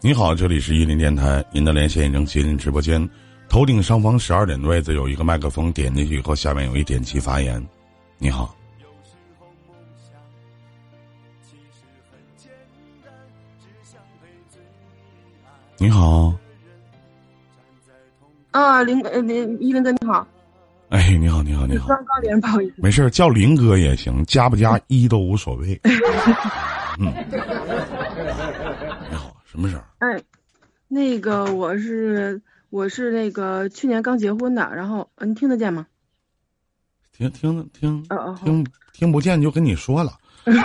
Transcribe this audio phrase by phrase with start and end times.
[0.00, 3.08] 你好，这里是伊林电台，您的连线已经接进直播间，
[3.48, 7.60] 头顶上方十二点的位置有一个麦克风，点进去以后，下面有一点击发言。
[8.18, 8.54] 你好，
[15.78, 16.32] 你好，
[18.52, 20.26] 啊，林呃林一林哥你好，
[20.90, 25.78] 哎，你好，你好，你好，刚刚连不好意思，没事儿，叫林哥也行，加不加 一都无所谓。
[26.98, 27.12] 嗯，
[29.56, 29.84] 什么事儿？
[30.00, 30.22] 哎，
[30.86, 35.86] 那个我是我是那个去年刚结婚的，然后嗯，你听得见吗？
[37.16, 38.06] 听听听
[38.44, 40.12] 听听不见就跟你说了。
[40.44, 40.60] 我是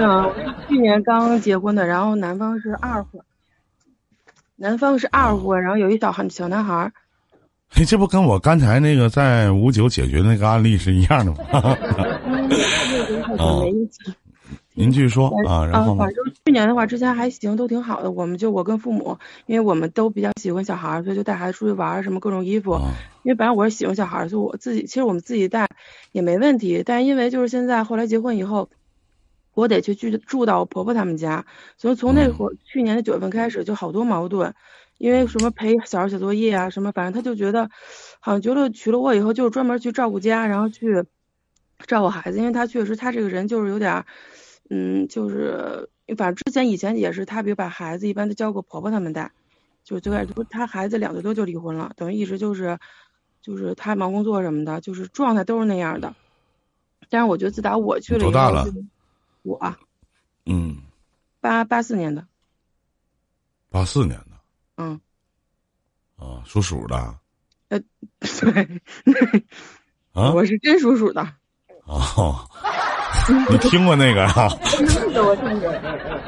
[0.00, 3.20] 啊，我是去年刚结婚的，然后男方是二婚，
[4.54, 6.92] 男方是二婚，然后有一小孩小男孩儿，
[7.68, 11.38] 嘿，这不跟我刚才那个在五九解决那个案例是一样的吗？
[14.78, 16.14] 您继续说啊，然后呢反？
[16.14, 18.12] 正去年的话，之前还行，都挺好的。
[18.12, 22.70] 我们就我跟父母，因为我们都比较喜欢小孩儿，所以就带孩子出去玩儿，什么各种衣服。
[22.70, 22.82] 啊
[23.24, 25.68] 因为本来我是喜欢小孩儿，所以我自己其实我们自己带
[26.12, 26.84] 也没问题。
[26.86, 28.70] 但因为就是现在后来结婚以后，
[29.54, 31.44] 我得去住住到我婆婆他们家，
[31.76, 34.54] 所以从那会儿、去年的九月份开始就好多矛盾，
[34.98, 37.68] 因为什么陪小孩写作业啊，什么反正他就觉得，
[38.20, 41.04] 好像觉得娶了我以后就是专门去照顾家，然后去
[41.88, 44.06] 照顾孩子，因为他确实他这个人就是有点儿，
[44.70, 49.32] 嗯，就是反正之前以前也是他，比如把孩子一般都交给婆婆他们带，
[49.82, 52.78] 就是最开始他孩子两岁多就离婚了，等于一直就是
[53.42, 56.14] 就是他忙工作什么的，就是状态都是那样的。
[57.08, 58.66] 但是我觉得自打我去了多大了
[59.42, 59.78] 我啊
[60.44, 60.78] 嗯，
[61.40, 62.26] 八八四年的，
[63.70, 64.26] 八四年的。
[64.76, 65.00] 嗯，
[66.16, 67.18] 啊，属鼠的
[67.68, 67.80] 呃
[68.20, 68.82] 对，
[70.12, 70.32] 啊？
[70.32, 71.34] 我是真属鼠的，
[71.84, 72.48] 哦，
[73.50, 74.48] 你听过那个啊？
[74.62, 75.70] 这个我听过，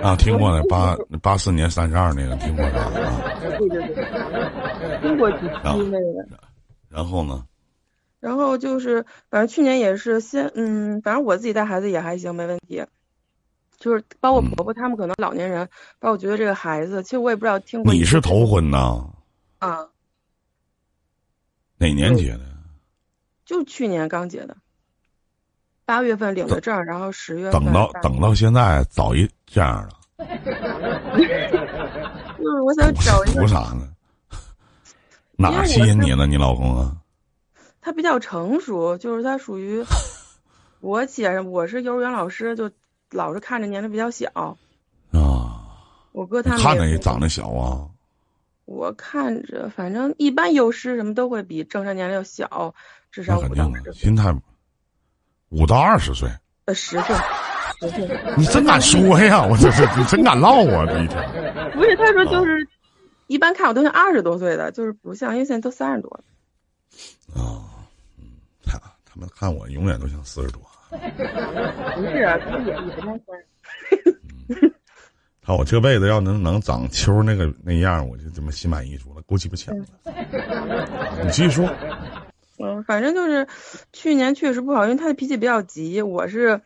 [0.02, 3.20] 啊，听过那八八四年三十二那个听过的啊。
[3.58, 6.28] 对对对，听过几期那个。
[6.88, 7.44] 然后呢？
[8.20, 12.84] 然后就是，反正去年也是先，嗯，反正我自己带孩子也还行，没问题。
[13.78, 15.68] 就是包括婆婆他们可能老年人，
[16.00, 17.92] 包括我觉得这个孩子，其实我也不知道听过。
[17.92, 19.06] 你是头婚呐？
[19.58, 19.86] 啊？
[21.76, 22.40] 哪年结的？
[23.44, 24.56] 就去年刚结的，
[25.88, 29.88] 八月份领的证，然后十月份等到等到现在找一这样
[30.18, 30.26] 的，
[32.36, 33.88] 就 是我想找一个图啥呢？
[35.38, 36.26] 哪吸引你了？
[36.26, 36.94] 你老公啊？
[37.80, 39.82] 他比较成熟，就是他属于
[40.82, 42.70] 国企啊，我是幼儿园老师，就
[43.10, 44.28] 老是看着年龄比较小。
[44.34, 44.58] 啊，
[46.12, 47.88] 我哥他们看着也也长得小啊。
[48.66, 52.74] 我看着，反正一般幼师什么都会比正常年龄要小，
[53.10, 54.30] 至少肯定的，心态
[55.50, 56.28] 五到二十岁，
[56.66, 57.16] 呃，十岁，
[57.80, 58.08] 十岁。
[58.36, 59.42] 你真敢说呀！
[59.42, 60.84] 我这是你真敢唠啊！
[60.86, 62.68] 这一天不是，他说就是，
[63.28, 66.24] 一般看我都像二十多岁的，就是不像，因为现在都三十多了。
[67.34, 67.64] 啊，
[68.18, 68.24] 嗯，
[68.64, 70.60] 他他们看我永远都像四十多。
[70.90, 70.96] 不
[72.02, 73.28] 是啊，他也也不太三。
[75.44, 79.84] 看我这辈子要能能长秋那个那样，我就这么心满意足了，够鸡巴强了。
[81.24, 81.66] 你继续说。
[82.58, 83.46] 嗯，反正就是
[83.92, 86.60] 去年确实不好，因为他的脾气比较急，我是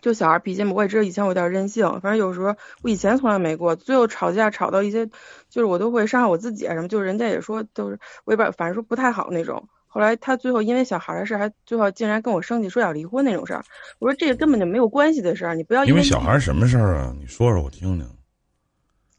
[0.00, 9.68] 就小孩脾气嘛，我也知道以前我有点任性，反正有时候我以前从来没过，最后吵架吵到一些，就是我都会伤害我自己啊什么，就是人家也说都是我也不反正说不太好那种。
[9.86, 13.64] 后来他最后因为小孩的事，还最后竟然跟我生气说要离婚那种事儿，
[14.00, 17.14] 我说这个根本就没有关系的事儿，你不要为因为小孩什么事儿啊？
[17.16, 18.08] 你说说我听听。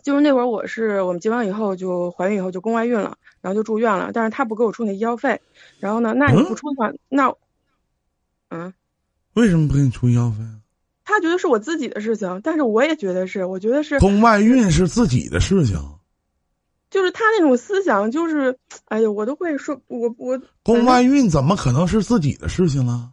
[0.05, 5.41] 就是那会儿我是我们结完以后就怀孕以后就宫外孕了，然后就住院了，但是他不给我出那医药费，
[5.79, 7.33] 然后呢，那你不出的话，那，
[8.49, 8.71] 嗯，
[9.33, 10.61] 为什么不给你出医药费啊？
[11.05, 15.75] 他觉得是我自己的事情，但是我也觉得是，我觉得是，宫外孕是自己的事情，
[16.91, 18.55] 就是他那种思想，就是，
[18.89, 23.09] 哎呀，我都会说，我我宫外孕怎么可能是自己的事情了？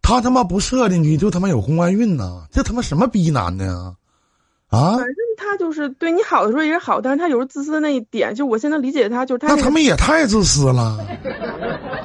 [0.00, 2.46] 他他妈不射进去就他妈有宫外孕呢？
[2.52, 3.96] 这他妈什么逼男的呀？
[4.70, 4.98] 啊反？
[4.98, 10.96] 正他就是对你好的时候也是好，但是他有时候自私的那一点，就我现在理解他，就是他那个那他们也太自私了。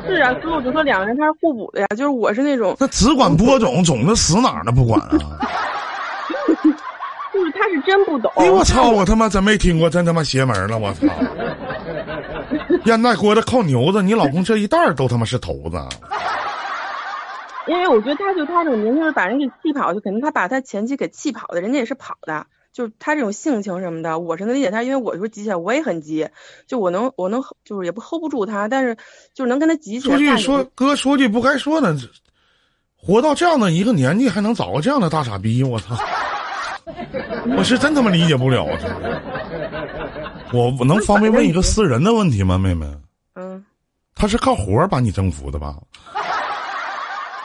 [0.08, 4.72] 是啊，所以我就说两个人他是互补的呀，就是我是那种，那只管播种，种子死哪儿呢？
[4.72, 5.10] 不管啊！
[7.34, 8.32] 就是他是真不懂。
[8.38, 8.90] 哎我操！
[8.92, 10.78] 我他妈真没听过，真他妈邪门了！
[10.80, 11.06] 我操！
[12.86, 15.78] 烟袋锅子靠牛子，你老公这一袋儿都他妈是头子。
[17.68, 22.46] 因为我觉得他就他这种年轻人把人给气跑，就肯定他把他前妻给气跑的，人家也是跑的，
[22.76, 26.28] 就是他这种性情什么的，我是能理解他，因为我就是急起来，我也很急，
[26.68, 28.98] 就我能我能就是也不 hold 不住他，但是
[29.34, 30.38] 就是能跟他急起来说句。
[30.44, 31.96] 说哥说句不该说的，
[32.98, 35.96] 活到这样的一个年纪还能找个这样的大傻逼，我操！
[37.58, 38.66] 我是真他妈理解不了。
[40.52, 42.86] 我我能方便问一个私人的问题吗，妹妹？
[43.36, 43.64] 嗯，
[44.16, 45.78] 他是靠活儿把你征服的吧？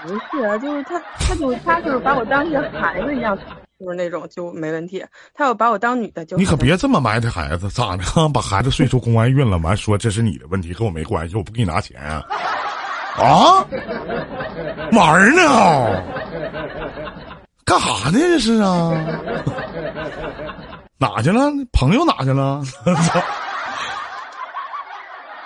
[0.03, 3.38] 不是啊，就是他，他就他就是把我当一个孩子一样，
[3.81, 5.03] 就是那种就没问题。
[5.32, 8.05] 他要把我当女的就你可别这么埋汰孩子，咋的？
[8.29, 12.23] 把孩子睡出宫外孕了，完说这是你的问题，跟我没关系，我不给你拿钱啊！
[13.17, 13.65] 啊，
[14.93, 16.03] 玩儿呢？
[17.65, 18.19] 干啥呢？
[18.19, 18.93] 这是啊？
[20.99, 21.50] 哪去了？
[21.73, 22.62] 朋友哪去了？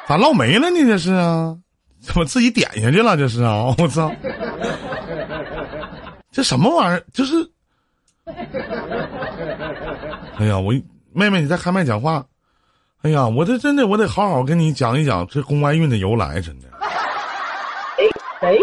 [0.09, 0.85] 咋唠没了呢？
[0.85, 1.57] 这是啊？
[2.01, 3.17] 怎么自己点下去了？
[3.17, 3.73] 这是啊！
[3.79, 4.11] 我操！
[6.33, 7.05] 这什么玩意儿？
[7.13, 7.35] 就是，
[10.39, 10.73] 哎呀，我
[11.13, 12.27] 妹妹你在开麦讲话，
[13.03, 16.69] 哎呀，我这真的我得好好跟你讲一讲这宫外孕的由来，真的。
[18.41, 18.57] 哎，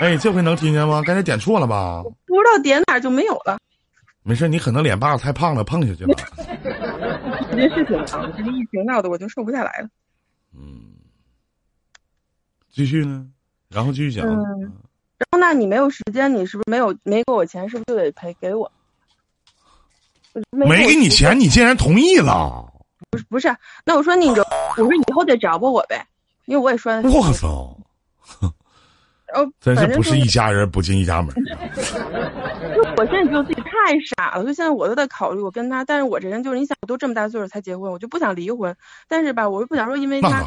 [0.00, 1.02] 哎，这回能听见吗？
[1.06, 2.02] 刚才点错了吧？
[2.26, 3.58] 不知道点哪就没有了。
[4.22, 6.14] 没事，你可能脸巴子太胖了，碰下去了。
[7.50, 9.88] 这件事挺长，这个疫情闹的我就瘦不下来了。
[10.52, 10.96] 嗯，
[12.70, 13.24] 继续呢，
[13.70, 14.26] 然后继续讲。
[14.26, 14.34] 嗯，
[15.16, 18.70] 然后那你没有时间，你是不是没有没给我钱，是不是就得赔给我？
[20.50, 22.72] 没给你钱，你竟然同意了？
[23.10, 23.54] 不是不是，
[23.84, 24.46] 那我说那个，
[24.76, 26.06] 我说以后得找过我呗，
[26.46, 26.92] 因为我也说。
[27.02, 27.76] 我操！
[29.34, 31.34] 哦，真是不是一家人不进一家门。
[32.74, 33.70] 就我现在觉得自己太
[34.16, 38.76] 傻了，就现在我都在考虑我跟他，但是我这人就是，你想我都这么大岁数才结婚，我就不想离婚，
[39.08, 40.46] 但是吧，我又不想说因为他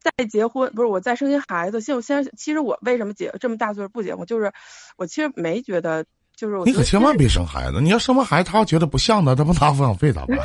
[0.00, 4.52] 再结婚，不是我再生一孩子，其实我现在其实我为什么结这么大岁数不结婚，就是
[4.96, 6.04] 我其实没觉得。
[6.36, 10.38] 就是你可千万别生孩子，你要生完孩子，他要觉得不像他，他不拿抚养费咋办？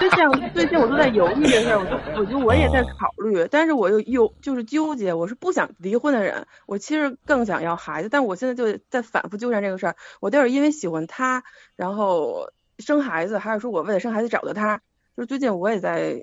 [0.00, 11.44] 就像最近我都在犹豫这事儿，我就我就我也在考虑，但是我又又就是纠结，我是不想离婚的人，我其实更想要孩子，但我现在就在反复纠缠这个事儿，我到底因为喜欢他，
[11.76, 12.50] 然后
[12.80, 14.80] 生孩子，还是说我为了生孩子找的他？
[15.16, 16.14] 就是最近我也在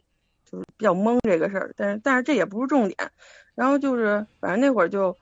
[0.44, 3.12] 就是比较懵这个事儿，但是但是这也不是重点，
[3.56, 5.16] 然后就是反正那会儿就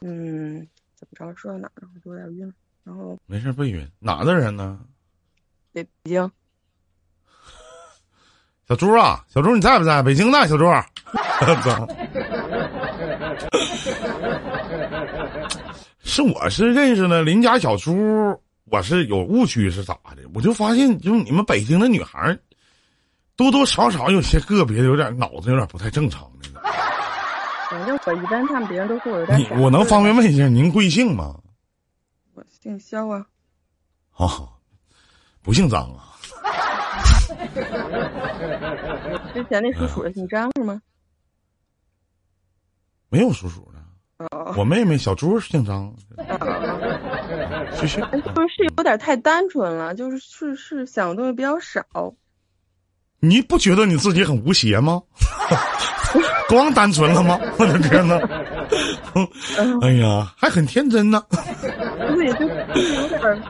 [0.00, 0.64] 嗯
[0.94, 2.52] 怎么着说到哪儿了，我就有点晕了。
[2.84, 4.78] 然后没事不晕，哪的人呢？
[5.72, 6.30] 北京。
[8.68, 10.02] 小朱啊，小朱你在不在？
[10.02, 10.64] 北京的小朱。
[16.02, 20.22] 是我是认识的邻家小朱，我是有误区是咋的？
[20.34, 22.38] 我就发现，就是你们北京的女孩，
[23.34, 26.50] 多多少少有些个别的有点脑子有点不太正常的。
[27.70, 29.40] 反正我一般看别人都说我有点。
[29.40, 31.34] 你我能方便问一下您贵姓吗？
[32.64, 33.26] 我姓肖啊，
[34.16, 34.48] 哦，
[35.42, 36.16] 不姓张啊。
[39.34, 40.80] 之前那叔叔的姓张是吗？
[43.10, 43.74] 没有叔叔的。
[44.56, 45.94] 我妹妹小猪姓张。
[47.78, 48.00] 继续。
[48.00, 51.84] 就是有点太单纯了，就是是是想的东西比较少。
[53.20, 55.02] 你不觉得你自己很无邪吗？
[56.48, 57.38] 光单纯了吗？
[57.58, 58.18] 我的天哪！
[59.82, 61.24] 哎呀，还很天真呢。
[61.30, 62.46] 对，就
[63.02, 63.42] 有点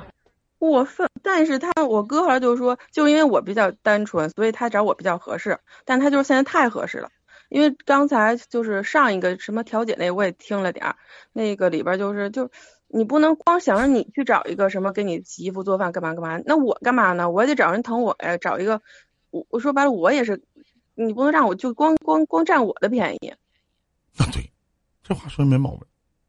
[0.59, 1.09] 过分。
[1.23, 5.59] 但是他我哥后来就说，就因为我比较单纯，所以他找我比较合适。
[5.85, 7.11] 但他就是现在太合适了，
[7.49, 10.97] 因为刚才就是上一个什么调解那我也听了点儿，
[11.33, 12.51] 那个里边就是就
[12.89, 17.31] 你不能光想着你去找一个什么给你洗衣服做饭干嘛干嘛，那我干嘛呢？
[17.31, 18.81] 我也得找人疼我呀，找一个
[19.31, 20.43] 我我说白了我也是，
[20.95, 23.35] 你不能让我就光光光占我的便宜。
[24.17, 24.53] 那对，
[25.05, 25.81] 这话说的没毛病。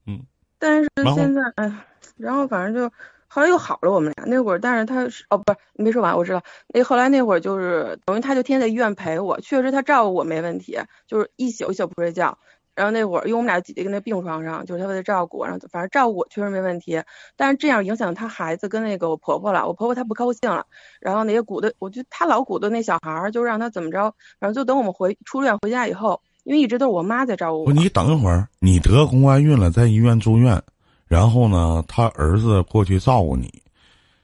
[0.06, 0.26] 嗯。
[0.60, 1.88] 但是现在哎。
[2.18, 2.96] 然后反正就
[3.28, 12.38] 后来又好了，我们俩那会儿，但是他是哦，不是你没说完，我知道那后来那会儿就是等于他就天天在医院陪我，确实他照顾我没问题，就是一宿一宿不睡觉。
[12.74, 17.04] 然后那会儿因为我们俩挤在那病床上，就是他为了照顾我，然后反正照顾我确实没问题，
[17.36, 20.66] 但是这样影响他孩子跟那个我婆婆了，我婆婆她不高兴了，
[21.02, 27.74] 然后那些鼓捣，我觉得他老鼓捣那小孩儿，就让他怎么着，反正就等我们回出院回家以后，因为一直都是我妈在照顾我。
[27.74, 30.62] 你等一会儿，你得宫外孕了，在医院住院。
[31.08, 33.62] 然后呢，他儿子过去照顾你，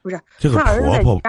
[0.02, 1.20] 不是这个婆婆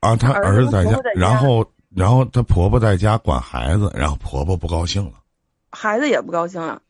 [0.00, 5.12] 啊，他儿子在家，然后然后她婆婆在家管孩子，然后婆婆不高兴了，
[5.70, 6.82] 孩子也不高兴了。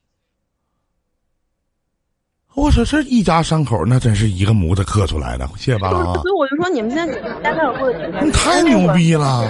[2.54, 6.04] 我说这一家三口，那真是一个模子刻出来的，谢谢爸爸！
[6.20, 8.28] 所以我就说你们现在家三口过得挺开心。
[8.28, 9.48] 你太牛逼了！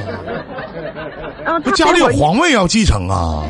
[1.44, 3.44] 他家里有皇位要继承啊，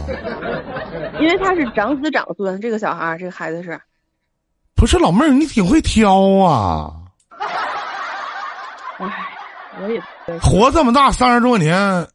[1.21, 3.79] 因为他是长子长孙，这个小孩这个孩子是。
[4.75, 6.91] 不是老妹儿，你挺会挑啊！
[8.99, 9.07] 唉，
[9.81, 10.03] 我也
[10.41, 12.07] 活这么大三十多年，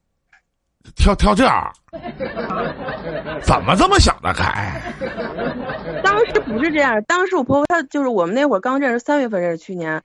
[0.95, 1.71] 挑挑这样，
[3.41, 4.81] 怎么这么想的开？
[6.03, 10.01] 当时不是这样，当时我婆婆她就是我们那会儿刚认识，三月份认识，去年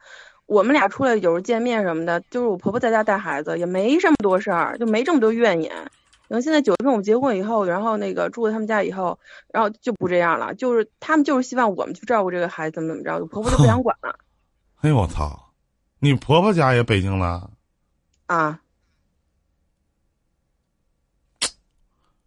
[0.47, 5.73] 我们俩出来有时候见面什么的，就是我婆婆在家带孩子，也没这么多事儿，就没这么多怨言。
[6.29, 9.19] 然后现在九月份我们结婚以后，然后那个住在他们家以后，
[9.53, 14.15] 然后就不这样了，就是他们就是希望我们去照顾这个孩子，怎么怎么着，我婆婆就不想管了。
[14.81, 15.39] 哎呦我操！
[16.01, 17.49] 你婆婆家也北京了？
[18.27, 18.59] 啊，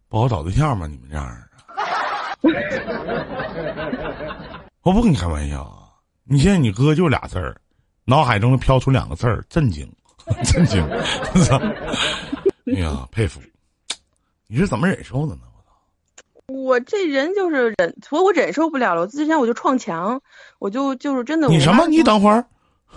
[0.08, 0.86] 不好找对象吗？
[0.86, 1.42] 你们这样的？
[4.82, 5.88] 我不跟你开玩笑啊！
[6.24, 7.56] 你现在你哥就俩字儿，
[8.04, 9.90] 脑海中飘出两个字儿：震惊，
[10.44, 10.80] 震惊！
[10.88, 11.58] 我操！
[12.66, 13.40] 哎呀，佩服！
[14.46, 15.40] 你是怎么忍受的呢？
[15.44, 15.74] 我操！
[16.54, 19.00] 我这人就是忍，所以我忍受不了了。
[19.00, 20.20] 我之前我就撞墙，
[20.60, 21.48] 我就就是真的。
[21.48, 21.88] 你什么？
[21.88, 22.44] 你等会儿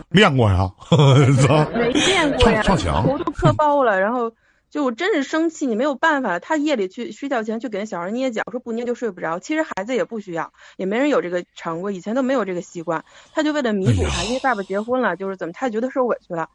[0.09, 0.71] 练过呀？
[1.73, 2.61] 没练过呀！
[2.61, 4.31] 撞墙，头都磕包了，然后。
[4.69, 6.39] 就我真是生气，你没有办法。
[6.39, 9.39] 他夜里去睡觉前去给那小孩捏脚，说不捏就睡不着。
[9.39, 13.03] 其实孩子也不需要，也没人有这个常规，以前都没有这个习惯。
[13.33, 16.49] 他就为了弥补他，因为爸爸结婚了，就是怎么，他觉得受委屈了。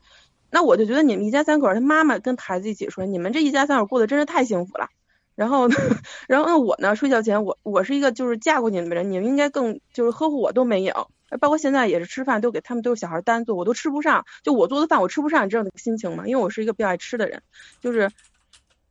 [0.50, 4.88] 那我就觉得你们一家三口，他妈妈跟孩子一起说，你们这一家三口过得真是太幸福了。
[5.34, 5.66] 然后，
[6.28, 11.08] 然后那我呢，睡觉前我我是一个就是嫁过你们的人，你们应该更就是呵护我都没有。
[11.40, 14.24] 包括现在也是吃饭都给他们都是小孩单做，我都吃不上。
[14.42, 16.26] 就我做的饭我吃不上，你知道那个心情吗？
[16.26, 17.42] 因为我是一个比较爱吃的人，
[17.80, 18.10] 就是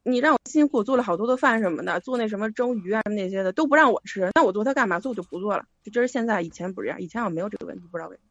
[0.03, 4.99] 你让我辛苦做了好多的饭什么的，做那什么蒸鱼啊那些的都不让我吃，那我做它干嘛？
[4.99, 5.65] 所以我就不做了。
[5.83, 8.29] 就这是现在，以前不是这样，以前我没有这个问题，不知道为什么。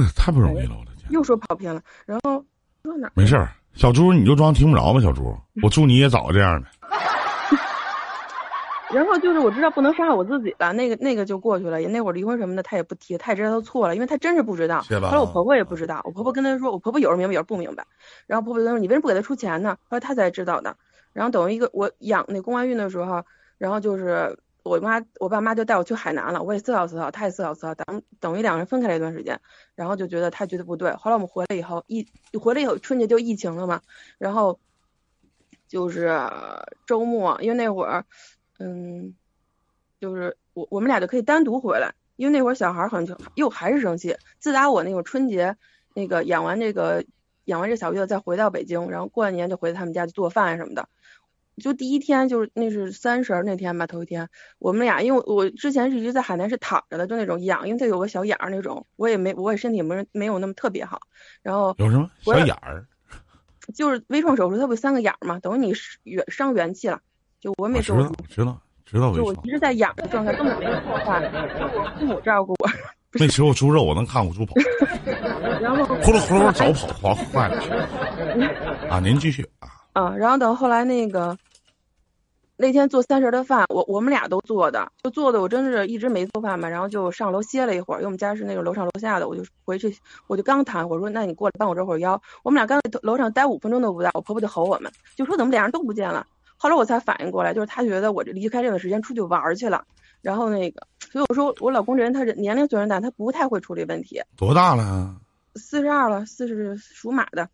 [0.16, 1.10] 太不容易了，我的天！
[1.12, 2.42] 又说跑偏了，然后
[2.82, 3.12] 说哪？
[3.14, 5.36] 没事儿，小猪你就装听不着吧，小猪。
[5.62, 6.68] 我祝你也找个这样的。
[8.92, 11.80] 然后就是我知道不能伤害我自己了，那个那个就过去了。
[11.80, 14.82] 也那会儿离婚什么的，他也不提，他也知道他错了，因为他真是不知道。
[14.82, 17.86] 后来我婆婆也不知道，我婆婆跟他说，我婆婆有时候明白，有时候不明白。
[18.26, 20.76] 然后婆婆跟他说：“你为什么不给他出钱呢？”后来他才知道的。
[21.12, 23.24] 然后等于一个我养那宫外孕的时候，
[23.58, 29.40] 然后就是我妈我爸妈就带我去海南了，我也思考思考，他也思考思考，等等于两个人分开了一段时间，
[29.74, 30.92] 然后就觉得他觉得不对。
[30.92, 32.06] 后来我们回来以后，疫
[32.40, 33.80] 回来以后春节就疫情了嘛，
[34.18, 34.58] 然后
[35.68, 36.18] 就是
[36.86, 38.04] 周末，因为那会儿，
[38.62, 39.14] 嗯。
[40.00, 44.16] 就是我我们俩就可以单独回来，因为那会儿小孩很又还是生气。
[44.40, 45.56] 自打我那个春节
[45.94, 47.04] 那个养完这个
[47.44, 50.88] 养完这小月再回到北京，然后过完年就回他们家去做饭什么的。
[51.56, 54.28] 就第一天就是那是三十那天吧，头一天
[54.58, 60.98] 我们俩因为我之前是一直在海南是躺着的，就那种痒，因为它有个小眼儿那种，我也没我也身体没没有那么特别好。
[61.42, 62.88] 然后有什么小眼儿？
[63.72, 67.02] 就是微创手术，它不三个眼儿嘛，等于你元伤元气了。
[67.42, 68.56] 就我没知道，知道。
[68.84, 72.68] 知道就我一直在养的状态，根本没做饭，我父母照顾我。
[73.12, 74.52] 没吃过猪肉，我能看过猪跑。
[75.62, 77.62] 然后呼噜呼噜早跑，跑坏了。
[78.90, 79.68] 啊，您继续啊。
[79.94, 81.34] 啊，然后等后来那个
[82.56, 89.96] 那天做三十的饭，我我们俩都做的，就做的我真是一直没做饭嘛，然后就上楼歇了一会儿，因为我们家是那种楼上楼下的，我就回去，
[90.26, 92.20] 我就刚躺，我说那你过来帮我这会儿腰。
[92.42, 96.26] 我们俩刚在楼上待五分钟都不到，我婆婆就吼我们，就说怎么俩人都不见了。
[96.62, 99.84] 后来我才反应过来，就是他觉得我这离开这段时间出去玩去了，
[100.20, 104.22] 然后那个，所以我说我老公这人他是年龄虽然大，他不太会处理问题。
[104.36, 105.12] 多大了？
[105.56, 107.48] 四十二了，四十属马的。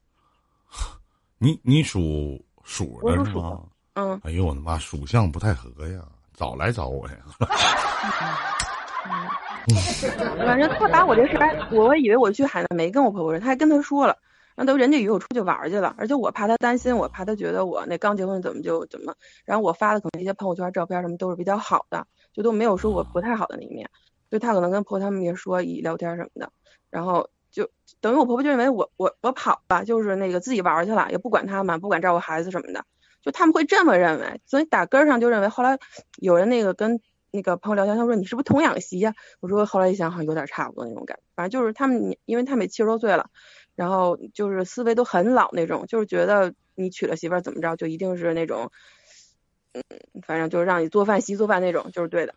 [1.39, 3.63] 你你属鼠的是吗？
[3.95, 4.21] 嗯。
[4.25, 6.03] 哎呦我的妈，属相不太合呀，
[6.35, 7.15] 早来找我呀。
[10.37, 14.15] 反正他把我这事儿，我以为我去海南没跟我婆婆说，他还跟他说了。
[14.61, 23.89] 那都人家以为我出去玩去了，而且我怕他担心，我怕他觉得我那刚结婚怎么就怎么，然后我发的可能一些朋友圈照片什么都是比较好的，就都没有说我不太好的那一面，
[24.33, 26.51] 就他可能跟婆婆他们也说一聊天什么的，
[26.91, 32.85] 然后就等于我婆婆就认为我我我跑了，就是那个自己玩去了，也不管他们，不管照顾孩子什么的，
[33.23, 35.79] 就他们会这么认为，所以打根上就认为，后来
[36.17, 37.01] 有人那个跟
[37.31, 39.15] 那个朋友聊天，他说你是不是童养媳呀？
[39.39, 43.31] 我说后来一想好像有点差不多那种感觉，反正就是他们，因为他们七十多岁了。
[43.79, 48.73] 然后就是思维都很老那种，就是觉得你娶了媳妇儿怎么着就一定是那种，
[49.73, 49.81] 嗯，
[50.27, 52.35] 反正就是让你做饭、洗做饭那种，就是对的。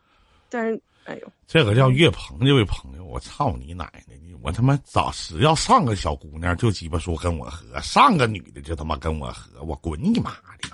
[0.52, 4.16] 但是，哎呦，这个叫岳鹏这位朋友，我操你奶奶！
[4.22, 10.30] 你我他妈早只要上个小姑娘就鸡巴说跟我合，上个女的就他妈跟我合，我滚你妈
[10.62, 10.70] 的！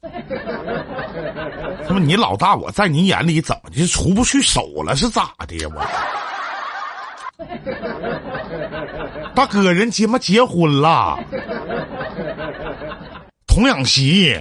[1.88, 4.94] 他妈你老大，我在你眼里怎么就出不去手了？
[4.94, 5.68] 是咋的呀？
[5.74, 6.33] 我。
[9.34, 11.18] 大哥，人结妈结婚了，
[13.46, 14.40] 童养媳，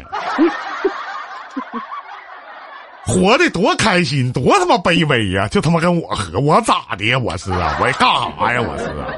[3.05, 5.47] 活的多开心，多他妈卑微呀！
[5.49, 7.17] 就他妈跟我合，我咋的呀？
[7.17, 7.93] 我是啊，我干
[8.37, 8.61] 啥呀？
[8.61, 9.13] 我是啊。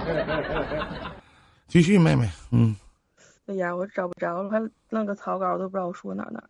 [1.67, 2.75] 继续，妹妹，嗯。
[3.47, 6.41] 哎呀，我找不着了，还弄个草稿，都不知道我说哪哪。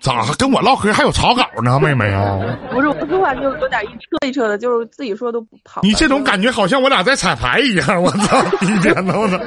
[0.00, 2.38] 咋跟我唠嗑还有草稿呢，妹妹啊？
[2.70, 5.80] 不是我说话就有点一车一车的，就是自己说都不跑。
[5.82, 8.42] 你这种感觉好像我俩在彩排一样，我操！
[8.60, 9.38] 一天的我操！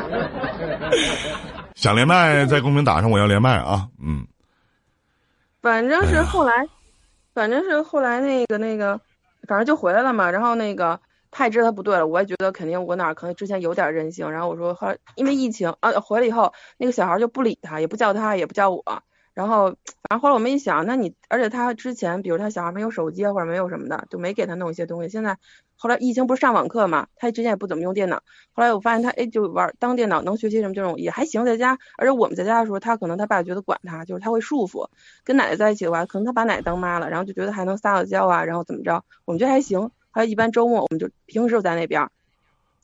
[1.76, 3.88] 想连麦，在公屏打上我要连麦啊！
[4.02, 4.26] 嗯，
[5.62, 6.54] 反正是后来，
[7.36, 9.00] 反正是后来那个那个，
[9.48, 10.32] 反正就回来了嘛。
[10.32, 11.00] 然后那个
[11.30, 14.32] 他也知道他不对了，我也觉得肯定我哪可能之前有点任性。
[14.32, 18.84] 然后我说后来因为疫情啊，回来以后那个小孩就不理他，也不叫他，也不叫我。
[19.38, 25.10] 然后，反正后来我们一想，那你而且他之前，比如他小孩没有手机，或者没有什么的，就没给他弄一些东西。
[25.10, 25.38] 现在
[25.76, 28.24] 后来疫情不是上网课嘛，他之前也不怎么用电脑。
[28.52, 31.78] 后来我发现他哎，就玩当电脑能学习什么这种也还行，在家。
[32.00, 34.88] 而且我们在家的时候，他可能他爸觉得管他，就是他会束缚。
[35.24, 39.04] 跟奶奶在一起的话，可能他把奶奶当妈了，然后就觉得还能撒个娇啊，然后怎么着？
[39.26, 39.92] 我们觉得还行。
[40.10, 42.10] 还有一般周末我们就平时在那边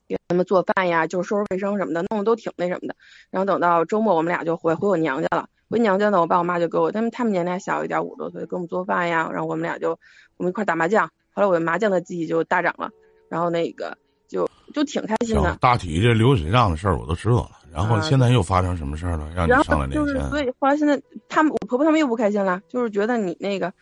[0.08, 2.96] 给他们做饭呀，就是收拾卫生什么的，弄得都挺那什么的。
[3.32, 5.50] 然后等到周末，我们俩就回回我娘家了。
[5.74, 9.28] 回娘家呢，我爸我妈就给我，他们他们年龄还小一点，五多岁，给我们做饭呀。
[9.34, 9.98] 然后我们俩就
[10.38, 11.10] 我们一块打麻将。
[11.32, 12.92] 后来我的麻将的技艺就大涨了，
[13.28, 15.58] 然后那个就就挺开心的。
[15.60, 17.50] 大体这流水账的事儿我都知道了。
[17.74, 19.28] 然后现在又发生什么事儿了？
[19.36, 20.30] 让你上来连线。
[20.30, 23.74] 所以后来现在他们我婆婆他们又不开心了，就是觉得你那个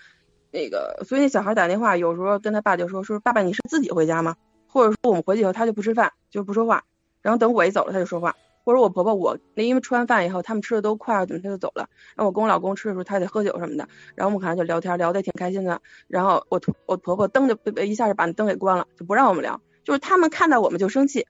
[0.50, 4.38] 那个，所以那小孩打电话有时候跟他爸就说说爸爸你是自己回家吗？
[4.66, 6.86] 或者说我们回去以后他就不吃饭就不说话，
[7.22, 8.34] 然后等我一走了他就说话。
[8.64, 11.88] 或者我婆婆我那因为吃完饭以后他们吃的都快了，怎么他就走了。
[12.16, 15.82] 然后我跟我老公吃的时候他得喝酒什么的，然后我们可能就聊天聊得挺开心的。
[16.08, 19.60] 然后我我婆婆灯就一下就把那灯给关了，就不让我们聊。
[19.84, 21.26] 就是他们看到我们就生气，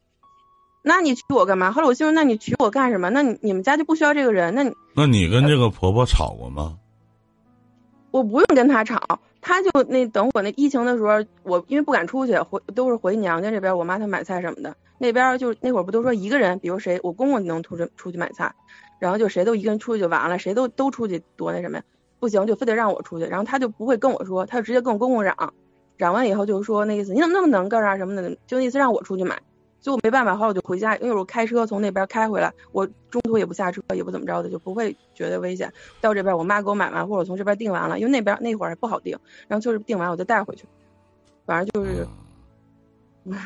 [0.84, 1.72] 那你娶我干嘛？
[1.72, 3.10] 后来我心说那你娶我干什么？
[3.10, 4.54] 那你你们家就不需要这个人？
[4.54, 6.78] 那你那你跟这个婆婆吵过吗？
[8.12, 14.76] 我不用跟她吵，他就那等我那疫情的时候，我因为不敢出去，回都是回娘家这边，我妈她买菜什么的。
[15.00, 18.54] 那边就那会儿不都说一个人，比如谁我公公能出去出去买菜，
[19.00, 21.84] 然后就谁都一个人出去就完了，谁都都出去多那什么呀？
[22.20, 25.54] 不行就非得让我出去，然后他就不会跟我说，他就直接跟我公公嚷，
[25.98, 29.40] 嚷完以后就说那意思你怎么那么能干啊什么的，就那意思让我出去买，
[29.82, 35.74] 所以我没办法，后来我就回家，因为我开车从那边开回来，我中途也不下车，也不怎么着的，就不会觉得危险。
[36.00, 40.66] 到这边我妈给我买完，或者从这边订完了，因为那边那会儿不好订，然后就是订完我就带回去，
[41.46, 42.08] 反正就是。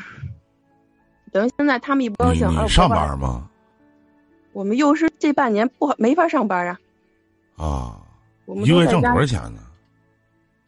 [1.32, 3.50] 等于现在他们一不高兴，你上班吗？
[4.52, 6.80] 我们幼师这半年不好没法上班啊。
[7.56, 8.00] 啊。
[8.64, 9.60] 一个月挣多少钱呢？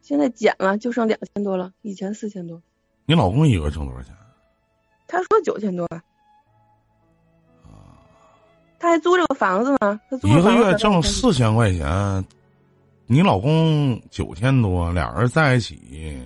[0.02, 2.60] 现在减了，就剩两千多了，以前四千多。
[3.06, 4.14] 你老公一个月挣多少钱？
[5.08, 5.84] 他说九千多。
[5.86, 6.00] 啊。
[8.78, 12.24] 他还租这个房子呢，他租一个月挣四千块钱，
[13.06, 16.22] 你老公九千多，俩人在一起，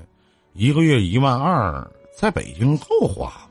[0.53, 3.49] 一个月一万二，在北京够花吗。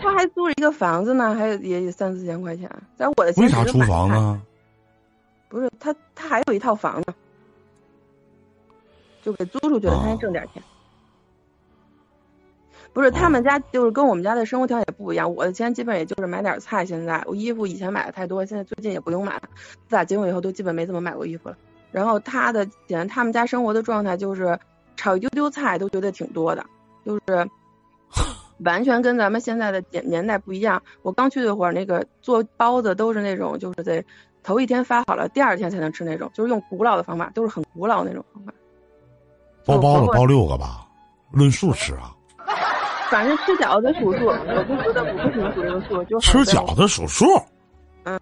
[0.00, 4.40] 他还租了一个房子呢，还有也有三四千块钱，在我的为啥租房呢？
[5.50, 7.12] 不是他，他还有一套房子，
[9.22, 10.62] 就给租出去了，他还挣点钱。
[12.92, 16.84] 不是他们家就是跟我们家的生活条件也不一样，我的钱基本也就是买点菜。
[16.84, 19.42] 现在我衣服以前买的太多，现在最近也不用买了。
[19.88, 21.56] 自打结婚以后都基本没怎么买过衣服了。
[21.90, 24.58] 然后他的钱，他们家生活的状态就是
[24.96, 26.64] 炒一丢丢菜都觉得挺多的，
[27.04, 27.48] 就是。
[28.62, 30.82] 完全跟咱们现在的年年代不一样。
[31.00, 34.04] 我刚去那会儿，那个做包子都是那种，就是得
[34.42, 38.52] 头一天发好了，第二天才能吃那种，就是用古老的方法，都是很古老那种方法。
[39.64, 40.86] 包包子包六个吧，
[41.32, 42.14] 论数吃啊。
[43.10, 47.26] 反正吃饺子数数，我就觉得我不行数这个数，就吃饺子数数。
[48.04, 48.18] 嗯，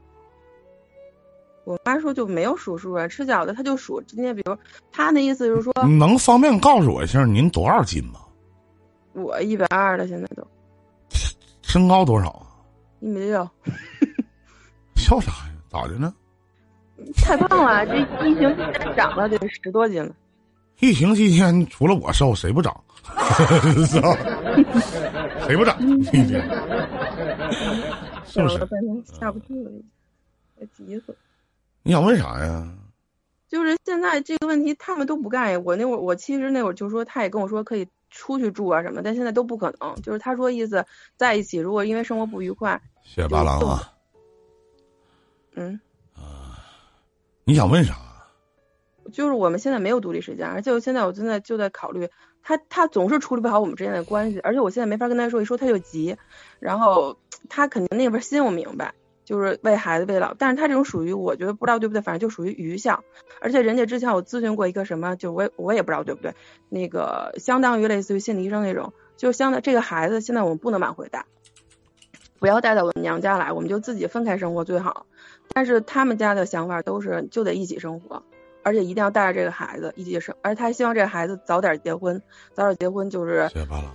[1.64, 4.00] 我妈说就没有数数啊，吃饺子他就数。
[4.02, 4.56] 今天比如
[4.90, 8.20] 他那意思就是说，能方便告诉我一下您多少斤吗？
[9.12, 10.46] 我一百二了，现在都。
[11.62, 12.46] 身高多少啊？
[13.00, 13.46] 一米六。
[14.96, 15.52] 笑啥呀？
[15.70, 16.14] 咋的呢？
[17.16, 17.96] 太胖了，这
[18.26, 18.56] 疫情
[18.96, 20.12] 长了得十多斤了。
[20.80, 22.74] 疫情期间除了我瘦，谁不长？
[25.46, 25.76] 谁不长？
[28.26, 28.58] 是不是？
[29.18, 29.70] 下不去了，
[30.58, 31.18] 该急死了。
[31.82, 32.68] 你想问啥呀？
[33.48, 35.58] 就是现在这个问题，他们都不干呀。
[35.64, 37.86] 我那会儿，我其实那会儿就说，他也跟我说可以。
[38.10, 39.94] 出去住啊什么，但现在都不可能。
[39.96, 40.82] 就是他说意思
[41.18, 43.92] 在一起，如果因为生活不愉快，谢谢八郎啊。
[45.56, 45.78] 嗯。
[46.16, 46.56] 啊，
[47.44, 47.94] 你想问啥？
[49.12, 52.08] 就是我们现在没有独立时间，而且我现在我现在就在考虑，
[52.42, 56.16] 他他总是处理不好我们之间的关系，而且我现在没法跟他说，一说他就急，
[56.60, 57.16] 然后
[57.48, 58.94] 他肯定那边心我明白。
[59.24, 63.04] 就是为孩子为老，但是他这种属于我觉得不知道对不对，反正就属于愚孝。
[63.42, 66.32] 而且人家之前我咨询过一个什么，就我我也不知道对不对，
[66.70, 71.26] 那个相当于类似于心理医生那种，就相当这个孩子现在我们不能往回带，
[72.38, 75.04] 不要带到我们娘家来，我们就自己分开生活最好。
[75.52, 78.22] 但是他们家的想法都是就得一起生活，
[78.68, 82.20] 而且一定要带着这个孩子一起生，而他希望这个孩子早点结婚，
[82.52, 83.86] 早点结婚就是谢谢巴郎。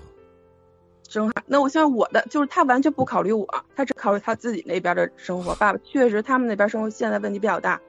[1.07, 1.43] 生孩。
[1.45, 5.53] 那我希望我的就是他完全不考虑我，他只考虑他自己那边的生活。
[5.55, 7.79] 爸爸确实他们那边生活现在问题比较大，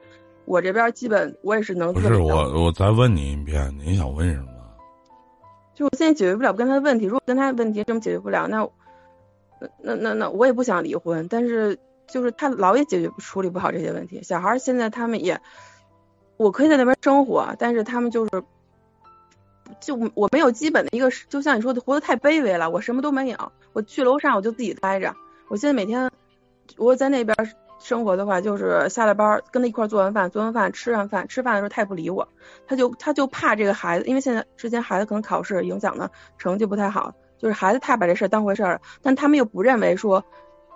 [0.45, 4.47] 我这边基本我也是能不是我，我再问你一遍，你想问什么？
[5.73, 8.69] 就我现在解决不了跟他的问题，如果跟他的问题这么解决不了，那
[9.81, 14.21] 那那那我也不想离婚，但是就是他老也解决处理不好这些问题。
[14.21, 15.41] 小孩现在他们也，
[16.37, 18.43] 我可以在那边生活，但是他们就是，
[19.79, 22.69] 就我没有基本的一个，就像你说的，活得太卑微了。
[22.69, 25.15] 我什么都没有，我去楼上我就自己待着。
[25.47, 26.11] 我现在每天
[26.77, 27.35] 我在那边
[27.79, 32.27] 生活的话，就是下了班跟他一块做完饭，做完饭吃完饭，吃饭的时候他也不理我，
[32.67, 37.13] 他就他就怕这个孩子，因为现在之前孩子可能考试影响的成绩不太好。
[37.37, 40.23] 就是孩子太把这事儿当回事儿了，但他们又不认为说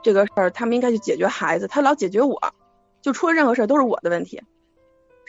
[0.04, 2.54] 这个事儿他们应该去解决孩子，他老解决我，
[3.02, 4.44] 就出了任何事儿都是我的问题，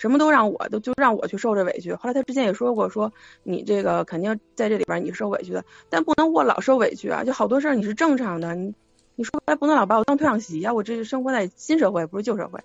[0.01, 1.93] 什么都让我都就让我去受这委屈。
[1.93, 8.75] 后来他之前也说过，说你这个肯定在这里边你受委屈的，但不能我老受委屈啊，就好多事儿你是正常的，你
[9.15, 12.59] 你说白不能老把我当退养媳啊，我这是生活在新社会不是旧社会，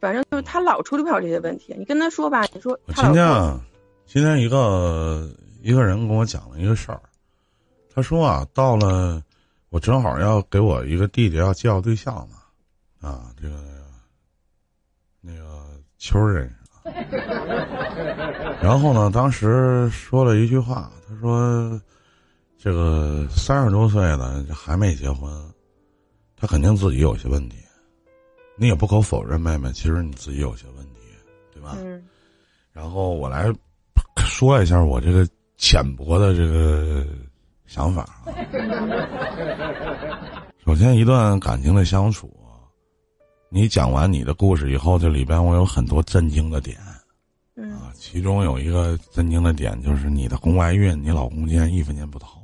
[0.00, 3.60] 反正就是他老处理不了这些问题，你跟他说吧，你说今天啊
[4.04, 5.30] 今天一个
[5.62, 7.00] 一个人跟我讲了一个事儿。
[7.94, 9.22] 他说啊，到了，
[9.70, 12.38] 我正好要给我一个弟弟要介绍对象嘛，
[13.08, 13.54] 啊，这个
[15.20, 15.63] 那个
[16.04, 16.54] 秋认识，
[18.60, 21.80] 然后呢，当时说了一句话，他说，
[22.58, 25.32] 这个三十多岁了还没结婚，
[26.36, 27.56] 他肯定自己有些问题，
[28.54, 31.00] 你也不可否认，妹妹，其实你自己有些问题，
[31.54, 31.74] 对吧？
[31.78, 32.04] 嗯。
[32.70, 33.50] 然后我来
[34.18, 37.06] 说一下我这个浅薄的这个。
[37.66, 38.28] 想法啊。
[40.66, 42.30] 首先，一段感情的相处，
[43.54, 46.76] 你讲完你的故事以后，这里边我有很多震惊的点。
[47.54, 52.42] 啊，其中有一个震惊的点就是你的宫外孕，你老公竟然一分钱不掏。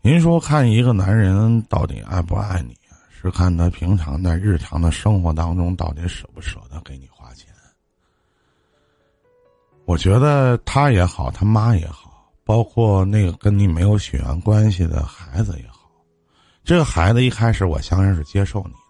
[0.00, 2.74] 您说，看一个男人到底爱不爱你，
[3.10, 7.52] 是看他平常在日常的生活当中到底舍不舍得给你花钱。
[9.84, 12.26] 我觉得他也好，他妈也好。
[12.42, 15.90] 包括那个跟你没有血缘关系的孩子也好，
[16.64, 18.85] 这个孩子一开始我相信是接受你的，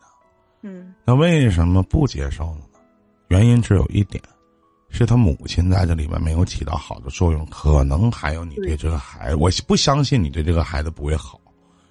[0.66, 2.64] 嗯，那为什么不接受了呢？
[3.28, 4.20] 原因只有一点，
[4.90, 11.40] 是他母亲在这里面没有起到好的作用，可能还有你对这个孩子，我不相信你对这个孩子不会好，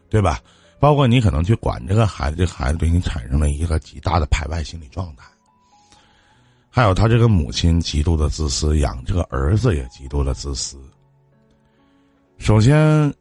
[0.10, 0.42] 对吧？
[0.78, 5.24] 包括你可能去管这个孩子，这个孩子对你产生了一个极大的排外心理状态，
[6.70, 10.78] 还有他这个母亲极度的自私，养这个儿子也极度的自私。
[12.38, 13.12] 首先，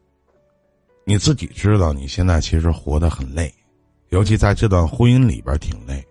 [1.05, 3.51] 你自己知道你现在其实活得很累，
[4.09, 6.05] 尤其在这段婚姻里边挺累。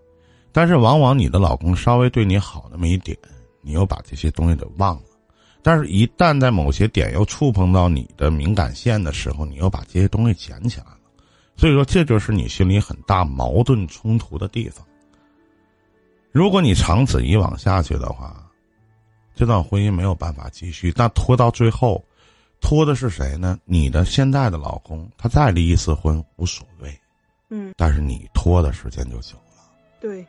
[0.53, 3.19] 但是往往你的老公稍微对你好那么一点，
[3.61, 5.03] 你又把这些东西给忘了。
[5.63, 10.99] 但是，一旦在某些点又触碰到你的敏感线的时候，你又把这些东西捡起来了。
[11.57, 14.87] 所以说，这就是你心里很大矛盾冲突的地方。
[16.31, 18.45] 如果你长此以往下去的话，
[19.35, 22.05] 这段婚姻没有办法继续，那拖到最后。
[22.61, 23.59] 拖的是谁呢？
[23.65, 26.99] 你的现在的老公，他再离一次婚无所谓，
[27.49, 29.71] 嗯，但是你拖的时间就久了。
[30.01, 30.27] 对，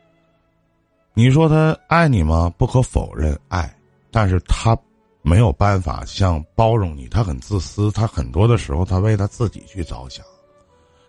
[1.14, 2.52] 你说他爱你吗？
[2.56, 3.74] 不可否认爱，
[4.10, 4.76] 但是他
[5.22, 10.24] 没有办法像包容你，他很自私，他很多的时候他为他自己去着想，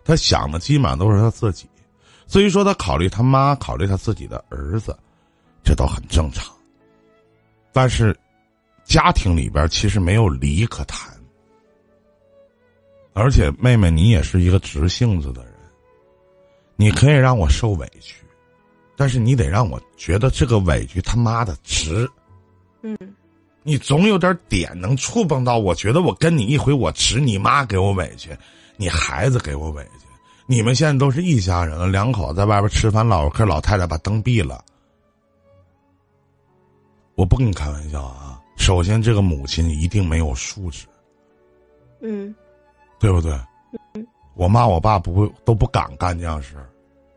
[0.04, 1.68] 他想的基本上都是他自己。
[2.26, 4.96] 至于说他考虑他妈，考虑他自己的儿子，
[5.62, 6.54] 这都很正常。
[7.72, 8.14] 但是，
[8.84, 11.14] 家庭里边其实没有离可谈。
[13.12, 15.47] 而且，妹妹，你也是一个直性子的人，
[16.80, 18.14] 你可以让我受委屈，
[18.96, 22.08] 但是你得让我觉得这个委屈他妈的值。
[22.82, 22.96] 嗯，
[23.64, 28.30] 你总有点点能触碰到，我觉得我跟你一回，我值你妈给我委屈，
[28.76, 30.06] 你孩子给我委屈，
[30.46, 34.64] 你们现在都是一家人了，两口在外边吃饭唠嗑，老太太把灯闭了，
[37.16, 38.40] 我不跟你开玩笑啊！
[38.56, 40.86] 首先，这个母亲一定没有素质。
[42.00, 42.32] 嗯。
[43.00, 43.36] 对不对？
[44.34, 46.56] 我妈我爸不会都不敢干这样事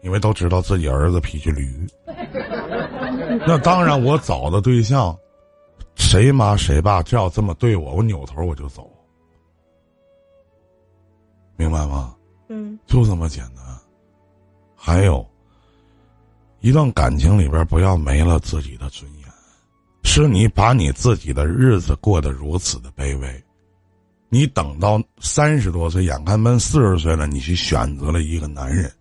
[0.02, 1.88] 因为都知道自己儿子脾气驴。
[3.48, 5.18] 那当然，我找的对象，
[5.96, 8.90] 谁妈谁爸只要这么对我，我扭头我就走，
[11.56, 12.16] 明白吗？
[12.50, 13.66] 嗯，就这么简单。
[14.76, 15.26] 还有，
[16.60, 19.28] 一段感情里边不要没了自己的尊严，
[20.04, 23.44] 是你把你自己的日子过得如此的卑微。
[24.28, 28.92] 你等到三十多岁，眼看奔四十岁了，你去选择了一个男人，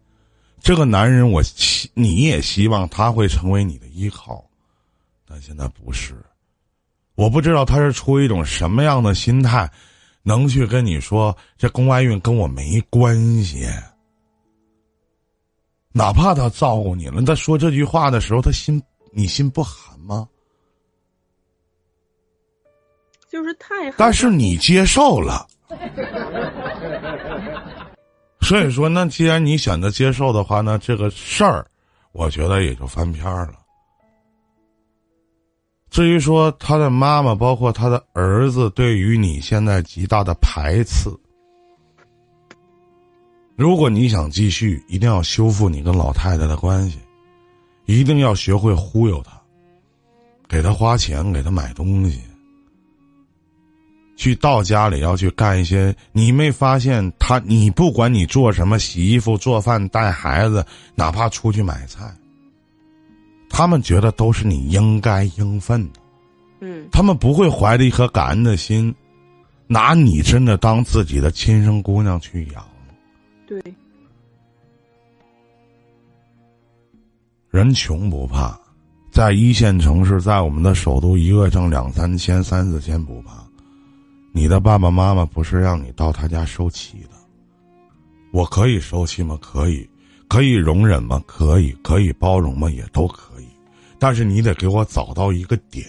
[0.62, 4.44] 这个男人我希你也希望他会成为你的依靠，
[5.26, 6.14] 但现在不是。
[7.14, 9.70] 我不知道他是出于一种什么样的心态，
[10.22, 13.66] 能去跟你说这宫外孕跟我没关系。
[15.92, 18.80] 哪怕他照顾你了，他说这句话的时候，他心
[19.12, 20.28] 你心不寒吗？
[23.28, 23.90] 就是太……
[23.96, 25.46] 但是你接受了，
[28.42, 31.64] 所以说，那既然你选择接受的话，那这个事儿，
[32.12, 33.54] 我觉得也就翻篇儿了。
[35.90, 41.10] 至于说他的妈妈，包括他的儿子，对于你现在极大的排斥。
[43.56, 46.98] 如果你想继续，一定要修复你跟老太太的关系，
[47.84, 49.32] 一定要学会忽悠他，
[50.48, 52.22] 给他花钱，给他买东西，
[54.20, 55.96] 去到家里要去干一些。
[56.12, 57.38] 你没发现他？
[57.38, 60.62] 你不管你做什么，洗衣服、做饭、带孩子，
[60.94, 62.04] 哪怕出去买菜，
[63.48, 66.00] 他们觉得都是你应该应分的。
[66.60, 68.94] 嗯，他们不会怀着一颗感恩的心，
[69.66, 72.62] 拿你真的当自己的亲生姑娘去养。
[73.46, 73.58] 对，
[77.48, 78.54] 人穷不怕，
[79.10, 83.32] 在一线城市，在我们的首都，一个月挣两三千、三四千不怕。
[84.32, 87.10] 你的爸爸妈妈不是让你到他家受气的，
[88.32, 89.36] 我可以受气吗？
[89.42, 89.88] 可以，
[90.28, 91.22] 可以容忍吗？
[91.26, 92.70] 可以，可以包容吗？
[92.70, 93.46] 也都可以。
[93.98, 95.86] 但是你得给我找到一个点。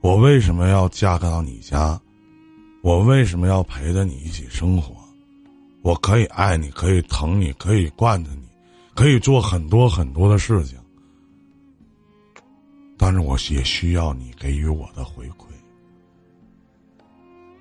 [0.00, 2.00] 我为什么要嫁到你家？
[2.82, 4.94] 我为什么要陪着你一起生活？
[5.82, 8.46] 我可以爱你，可以疼你，可以惯着你，
[8.94, 10.78] 可以做很多很多的事情，
[12.96, 15.45] 但是我也需要你给予我的回馈。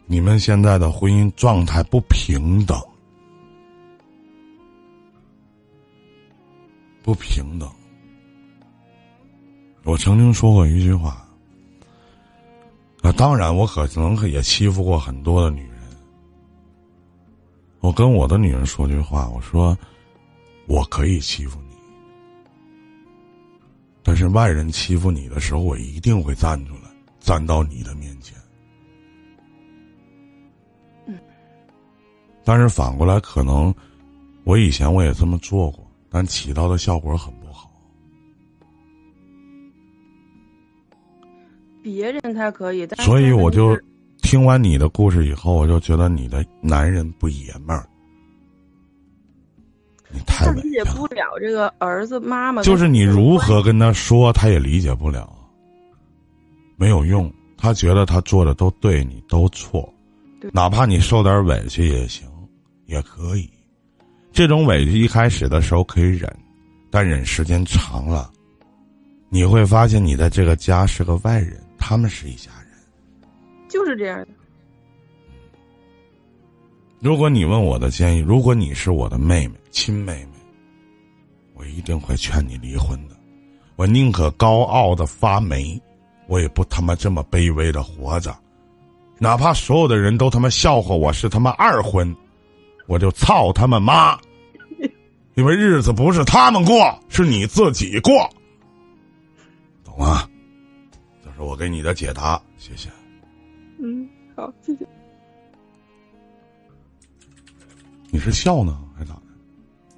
[0.08, 2.80] 你们现在的婚姻状态不平等，
[7.02, 7.68] 不平等。
[9.84, 11.28] 我曾经说过一句话，
[13.02, 15.72] 啊，当然我可能也欺负过很多的女人。
[17.80, 19.78] 我跟我的女人说句话，我说，
[20.68, 21.76] 我可以欺负你，
[24.04, 28.35] 但是外人欺负你的时候，我一定会站出来，站到你的面前。
[32.46, 33.74] 但是反过来，可能
[34.46, 37.70] 我以前我也这么做过，但起到的效果很不好。
[41.84, 43.78] 别人他可以，但所以我就。
[44.22, 47.88] 听完你的故事以后，我就觉得你的男人不爷们儿，
[50.10, 52.64] 你太理解不了这个儿子妈妈。
[52.64, 55.32] 就是你如何跟他说，他也理解不了，
[56.76, 57.32] 没有用。
[57.56, 59.88] 他觉得他做的都对，你都错，
[60.52, 62.28] 哪怕你受点委屈也行，
[62.86, 63.50] 也可以。
[64.32, 66.30] 这种委屈一开始的时候可以忍，
[66.90, 68.30] 但忍时间长了，
[69.30, 72.66] 你会发现你在这个家是个外人，他们是一家人。
[73.70, 74.28] 就是这样的。
[77.00, 80.32] 如果你问我的建议，如果你是我的妹妹、亲妹妹，
[81.54, 83.16] 我一定会劝你离婚的。
[83.76, 85.80] 我宁可高傲的发霉，
[86.28, 88.36] 我也不他妈这么卑微的活着。
[89.20, 92.16] 哪怕所有的人都他妈笑话我是他妈二婚，
[92.88, 94.18] 我就操他们妈！
[95.36, 98.30] 因为日子不是他们过，是你自己过，
[99.84, 100.28] 懂吗？
[101.24, 102.90] 这是我给你的解答，谢谢。
[103.80, 104.88] 嗯，好，谢谢。
[108.12, 109.22] 你是笑呢，还是咋的？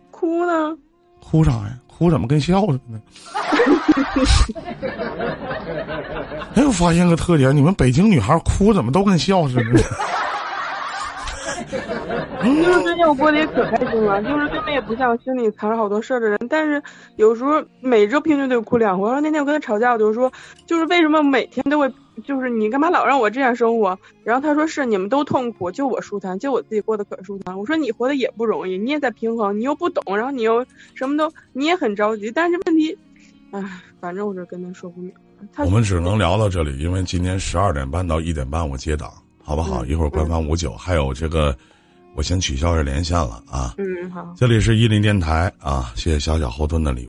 [0.09, 0.77] 哭呢？
[1.19, 1.77] 哭啥呀？
[1.87, 3.01] 哭怎么跟笑似的呢？
[6.55, 9.83] 哎，我发现个特点，你们北京女孩哭怎么都跟笑似的？
[12.55, 16.81] 就是最近我过得也可开心了，就是根本也不像心里藏着好多事儿的人，但是
[17.15, 19.07] 有时候每周平均得哭两回。
[19.07, 20.31] 然后那天我跟他吵架，我就说，
[20.65, 21.91] 就是为什么每天都会，
[22.23, 23.97] 就是你干嘛老让我这样生活？
[24.23, 27.57] 然后他说是你们都痛苦，就我舒坦，就我自己过得可舒坦。
[27.57, 32.31] 我说你活得也不容易，你也在平衡，你又不懂，然后你又什么都，你也很着急。
[32.31, 32.97] 但是问题，
[33.51, 33.63] 唉，
[33.99, 35.65] 反正我就跟他说不明白。
[35.65, 39.11] 我们只能聊到这里，因为今天十二点半到一点半我接档，
[39.43, 39.85] 好不好？
[39.85, 41.55] 一会儿官方五九还有这个。
[42.17, 43.75] 我先取消这连线了啊！
[43.77, 44.33] 嗯，好。
[44.35, 46.95] 这里是伊林电台啊，谢谢小小后盾的礼。